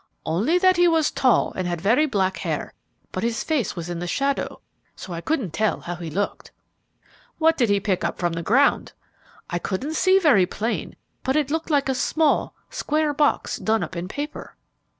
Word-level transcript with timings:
"Only 0.25 0.57
that 0.57 0.77
he 0.77 0.87
was 0.87 1.11
tall 1.11 1.53
and 1.55 1.67
had 1.67 1.79
very 1.79 2.07
black 2.07 2.37
hair; 2.37 2.73
but 3.11 3.21
his 3.21 3.43
face 3.43 3.75
was 3.75 3.87
in 3.87 3.99
the 3.99 4.07
shadow, 4.07 4.59
so 4.95 5.13
I 5.13 5.21
couldn't 5.21 5.53
tell 5.53 5.81
how 5.81 5.93
he 5.97 6.09
looked." 6.09 6.49
"What 7.37 7.55
did 7.55 7.69
he 7.69 7.79
pick 7.79 8.03
up 8.03 8.17
from 8.17 8.33
the 8.33 8.41
ground?" 8.41 8.93
"I 9.47 9.59
couldn't 9.59 9.93
see 9.93 10.17
very 10.17 10.47
plain, 10.47 10.95
but 11.21 11.35
it 11.35 11.51
looked 11.51 11.69
like 11.69 11.87
a 11.87 11.93
small, 11.93 12.55
square 12.71 13.13
box 13.13 13.57
done 13.57 13.83
up 13.83 13.95
in 13.95 14.07
paper." 14.07 14.55